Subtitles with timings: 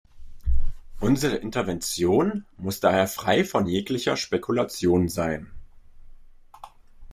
[0.99, 5.51] Unsere Intervention muss daher frei von jeglicher Spekulation sein.